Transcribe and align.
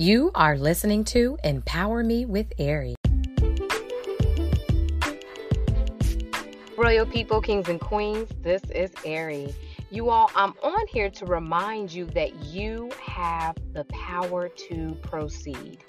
You 0.00 0.30
are 0.34 0.56
listening 0.56 1.04
to 1.12 1.36
Empower 1.44 2.02
Me 2.02 2.24
with 2.24 2.46
Ari. 2.58 2.94
Royal 6.78 7.04
people, 7.04 7.42
kings 7.42 7.68
and 7.68 7.78
queens, 7.78 8.30
this 8.40 8.62
is 8.74 8.92
Ari. 9.04 9.54
You 9.90 10.08
all, 10.08 10.30
I'm 10.34 10.54
on 10.62 10.86
here 10.86 11.10
to 11.10 11.26
remind 11.26 11.92
you 11.92 12.06
that 12.14 12.34
you 12.46 12.90
have 12.98 13.58
the 13.74 13.84
power 13.92 14.48
to 14.48 14.94
proceed. 15.02 15.84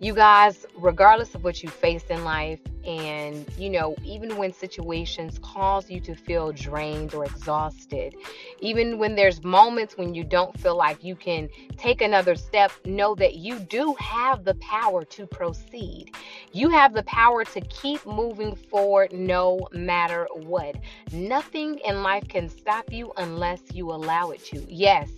You 0.00 0.14
guys, 0.14 0.66
regardless 0.76 1.34
of 1.34 1.44
what 1.44 1.62
you 1.62 1.68
face 1.68 2.06
in 2.08 2.24
life, 2.24 2.60
and 2.86 3.46
you 3.58 3.68
know 3.68 3.94
even 4.02 4.38
when 4.38 4.52
situations 4.52 5.38
cause 5.42 5.90
you 5.90 6.00
to 6.00 6.14
feel 6.14 6.50
drained 6.52 7.12
or 7.12 7.26
exhausted 7.26 8.14
even 8.60 8.98
when 8.98 9.14
there's 9.14 9.44
moments 9.44 9.98
when 9.98 10.14
you 10.14 10.24
don't 10.24 10.58
feel 10.58 10.76
like 10.76 11.04
you 11.04 11.14
can 11.14 11.48
take 11.76 12.00
another 12.00 12.34
step 12.34 12.72
know 12.86 13.14
that 13.14 13.34
you 13.34 13.58
do 13.58 13.94
have 13.98 14.44
the 14.44 14.54
power 14.54 15.04
to 15.04 15.26
proceed. 15.26 16.10
You 16.52 16.70
have 16.70 16.94
the 16.94 17.02
power 17.02 17.44
to 17.44 17.60
keep 17.62 18.04
moving 18.06 18.54
forward 18.56 19.12
no 19.12 19.68
matter 19.72 20.26
what. 20.32 20.76
Nothing 21.12 21.78
in 21.84 22.02
life 22.02 22.26
can 22.28 22.48
stop 22.48 22.90
you 22.92 23.12
unless 23.18 23.60
you 23.72 23.90
allow 23.90 24.30
it 24.30 24.42
to. 24.46 24.64
Yes 24.72 25.10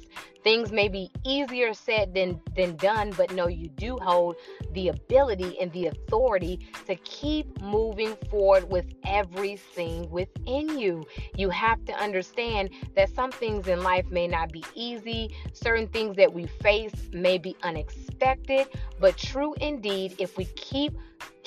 things 0.43 0.73
may 0.73 0.89
be 0.89 1.11
easier 1.25 1.73
said 1.75 2.15
than 2.15 2.41
than 2.57 2.77
done 2.77 3.13
but 3.17 3.33
no 3.33 3.47
you 3.47 3.69
do 3.69 3.97
hold 3.99 4.37
the 4.73 4.89
ability 4.89 5.59
and 5.61 5.73
the 5.73 5.87
authority 5.87 6.61
to 6.87 6.95
keep 6.97 7.61
moving 7.61 8.17
forward 8.31 8.69
with 8.71 8.87
everything 9.05 10.11
within 10.11 10.79
you. 10.79 11.05
You 11.37 11.51
have 11.51 11.85
to 11.87 11.93
understand 11.95 12.71
that 12.97 13.15
some 13.15 13.31
things 13.31 13.69
in 13.69 13.83
life 13.83 14.07
may 14.11 14.27
not 14.27 14.53
be 14.53 14.65
easy, 14.75 15.35
certain 15.53 15.89
things 15.89 16.17
that 16.17 16.33
we 16.33 16.47
face 16.47 16.93
may 17.13 17.39
be 17.39 17.57
unexpected, 17.63 18.69
but 19.01 19.17
true 19.17 19.55
indeed, 19.61 20.15
if 20.19 20.37
we 20.37 20.47
keep 20.47 20.93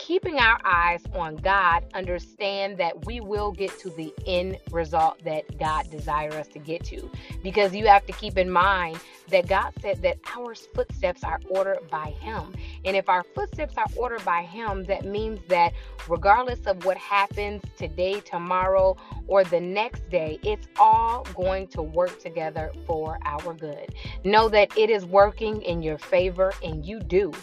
keeping 0.05 0.37
our 0.37 0.59
eyes 0.63 1.01
on 1.15 1.35
God, 1.37 1.83
understand 1.95 2.77
that 2.77 3.07
we 3.07 3.19
will 3.21 3.51
get 3.51 3.79
to 3.79 3.89
the 3.89 4.13
end 4.27 4.59
result 4.69 5.17
that 5.23 5.57
God 5.57 5.89
desires 5.89 6.35
us 6.35 6.47
to 6.49 6.59
get 6.59 6.83
to. 6.85 7.09
Because 7.41 7.73
you 7.73 7.87
have 7.87 8.05
to 8.05 8.13
keep 8.13 8.37
in 8.37 8.47
mind 8.47 8.99
that 9.29 9.47
God 9.47 9.73
said 9.81 10.03
that 10.03 10.17
our 10.37 10.53
footsteps 10.53 11.23
are 11.23 11.41
ordered 11.49 11.89
by 11.89 12.11
Him. 12.19 12.53
And 12.85 12.95
if 12.95 13.09
our 13.09 13.23
footsteps 13.23 13.77
are 13.77 13.87
ordered 13.95 14.23
by 14.23 14.43
Him, 14.43 14.83
that 14.83 15.05
means 15.05 15.39
that 15.47 15.73
regardless 16.07 16.59
of 16.67 16.85
what 16.85 16.97
happens 16.97 17.63
today, 17.75 18.19
tomorrow, 18.19 18.95
or 19.25 19.43
the 19.43 19.59
next 19.59 20.07
day, 20.11 20.37
it's 20.43 20.67
all 20.77 21.25
going 21.33 21.67
to 21.69 21.81
work 21.81 22.19
together 22.19 22.71
for 22.85 23.17
our 23.25 23.55
good. 23.55 23.95
Know 24.23 24.49
that 24.49 24.77
it 24.77 24.91
is 24.91 25.03
working 25.03 25.63
in 25.63 25.81
your 25.81 25.97
favor, 25.97 26.53
and 26.63 26.85
you 26.85 26.99
do 26.99 27.33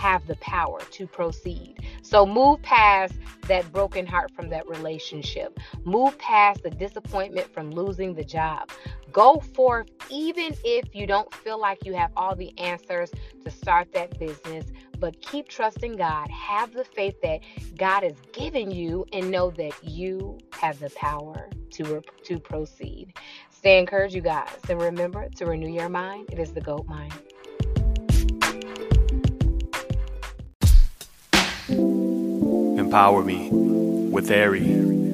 have 0.00 0.26
the 0.26 0.36
power 0.36 0.80
to 0.92 1.06
proceed. 1.06 1.76
So 2.00 2.24
move 2.24 2.62
past 2.62 3.12
that 3.48 3.70
broken 3.70 4.06
heart 4.06 4.30
from 4.34 4.48
that 4.48 4.66
relationship. 4.66 5.60
Move 5.84 6.18
past 6.18 6.62
the 6.62 6.70
disappointment 6.70 7.52
from 7.52 7.70
losing 7.70 8.14
the 8.14 8.24
job. 8.24 8.70
Go 9.12 9.40
forth, 9.54 9.88
even 10.08 10.56
if 10.64 10.94
you 10.94 11.06
don't 11.06 11.32
feel 11.34 11.60
like 11.60 11.84
you 11.84 11.92
have 11.92 12.10
all 12.16 12.34
the 12.34 12.58
answers 12.58 13.10
to 13.44 13.50
start 13.50 13.92
that 13.92 14.18
business, 14.18 14.64
but 14.98 15.20
keep 15.20 15.48
trusting 15.48 15.96
God. 15.96 16.30
Have 16.30 16.72
the 16.72 16.84
faith 16.84 17.20
that 17.22 17.40
God 17.76 18.02
has 18.02 18.16
given 18.32 18.70
you 18.70 19.04
and 19.12 19.30
know 19.30 19.50
that 19.50 19.72
you 19.82 20.38
have 20.52 20.80
the 20.80 20.90
power 20.90 21.50
to, 21.72 22.02
to 22.24 22.38
proceed. 22.38 23.12
Stay 23.50 23.78
encouraged, 23.78 24.14
you 24.14 24.22
guys. 24.22 24.48
And 24.70 24.80
remember 24.80 25.28
to 25.36 25.44
renew 25.44 25.68
your 25.68 25.90
mind. 25.90 26.30
It 26.32 26.38
is 26.38 26.54
the 26.54 26.62
GOAT 26.62 26.86
mind. 26.86 27.12
Empower 32.90 33.22
me 33.22 33.48
with 34.10 34.32
Ari. 34.32 35.09